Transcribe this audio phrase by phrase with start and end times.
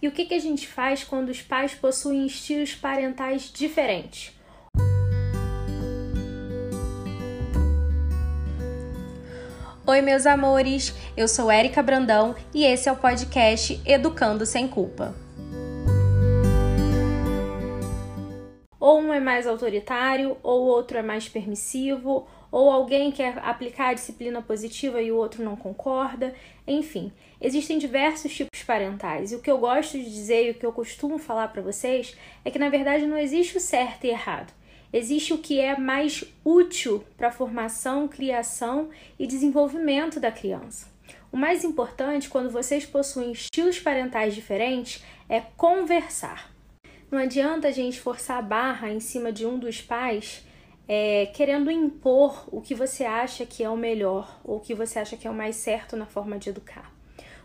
[0.00, 4.30] E o que, que a gente faz quando os pais possuem estilos parentais diferentes?
[9.86, 15.14] Oi, meus amores, eu sou Érica Brandão e esse é o podcast Educando Sem Culpa.
[18.78, 23.88] Ou um é mais autoritário, ou o outro é mais permissivo, ou alguém quer aplicar
[23.88, 26.34] a disciplina positiva e o outro não concorda.
[26.66, 29.32] Enfim, existem diversos tipos parentais.
[29.32, 32.16] E o que eu gosto de dizer e o que eu costumo falar para vocês
[32.44, 34.52] é que na verdade não existe o certo e errado.
[34.92, 38.88] Existe o que é mais útil para a formação, criação
[39.18, 40.88] e desenvolvimento da criança.
[41.30, 46.50] O mais importante quando vocês possuem estilos parentais diferentes é conversar.
[47.10, 50.45] Não adianta a gente forçar a barra em cima de um dos pais
[50.88, 54.98] é, querendo impor o que você acha que é o melhor ou o que você
[54.98, 56.92] acha que é o mais certo na forma de educar.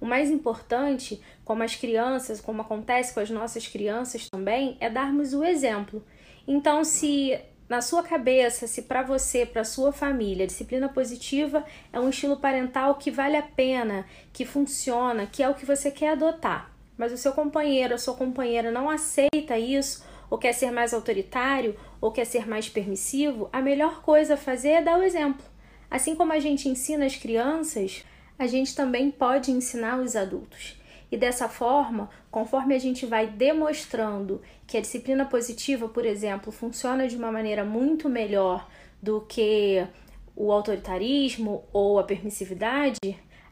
[0.00, 5.32] O mais importante, como as crianças, como acontece com as nossas crianças também, é darmos
[5.32, 6.04] o exemplo.
[6.46, 7.38] Então, se
[7.68, 12.94] na sua cabeça, se para você, para sua família, disciplina positiva é um estilo parental
[12.94, 17.16] que vale a pena, que funciona, que é o que você quer adotar, mas o
[17.16, 22.24] seu companheiro, a sua companheira não aceita isso ou quer ser mais autoritário, ou quer
[22.24, 25.44] ser mais permissivo, a melhor coisa a fazer é dar o exemplo.
[25.90, 28.04] Assim como a gente ensina as crianças,
[28.38, 30.80] a gente também pode ensinar os adultos.
[31.10, 37.06] E dessa forma, conforme a gente vai demonstrando que a disciplina positiva, por exemplo, funciona
[37.06, 38.68] de uma maneira muito melhor
[39.00, 39.86] do que
[40.34, 42.98] o autoritarismo ou a permissividade,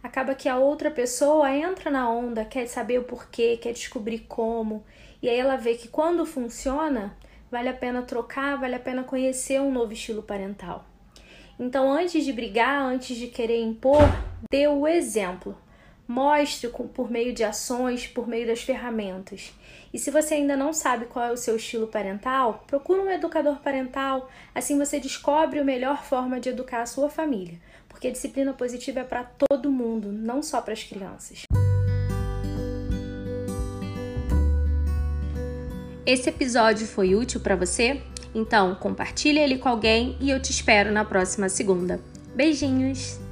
[0.04, 4.84] acaba que a outra pessoa entra na onda, quer saber o porquê, quer descobrir como,
[5.22, 7.16] e aí ela vê que quando funciona,
[7.50, 10.84] vale a pena trocar, vale a pena conhecer um novo estilo parental.
[11.58, 14.02] Então, antes de brigar, antes de querer impor,
[14.50, 15.56] dê o exemplo.
[16.06, 19.54] Mostre por meio de ações, por meio das ferramentas.
[19.92, 23.60] E se você ainda não sabe qual é o seu estilo parental, procure um educador
[23.60, 24.28] parental.
[24.54, 27.58] Assim você descobre a melhor forma de educar a sua família.
[27.88, 31.44] Porque a disciplina positiva é para todo mundo, não só para as crianças.
[36.04, 38.02] Esse episódio foi útil para você?
[38.34, 41.98] Então compartilhe ele com alguém e eu te espero na próxima segunda.
[42.34, 43.23] Beijinhos!